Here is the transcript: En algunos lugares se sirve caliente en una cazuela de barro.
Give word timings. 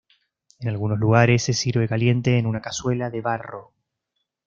En 0.59 0.67
algunos 0.67 0.97
lugares 0.97 1.43
se 1.43 1.53
sirve 1.53 1.87
caliente 1.87 2.39
en 2.39 2.47
una 2.47 2.59
cazuela 2.59 3.11
de 3.11 3.21
barro. 3.21 3.71